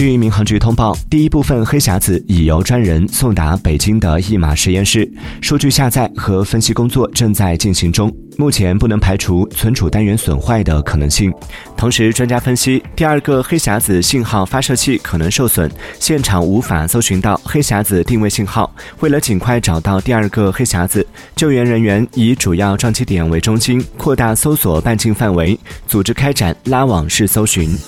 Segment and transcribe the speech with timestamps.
[0.00, 5.06] 据民航局通报第一部分黑匣子已由专人送达北京的一马实验室
[5.42, 11.30] 数据下载和分析工作正在进行中目前不能排除存储单元损坏的可能性。
[11.76, 18.74] 同时专家分析第二个黑匣子信号发射器可能受损现场无法搜寻到黑匣子定位信号。
[19.00, 21.06] 为了尽快找到第二个黑匣子
[21.36, 27.78] 救援人员以主要撞击点为中心扩大搜索半径范围组织开展拉网式搜寻。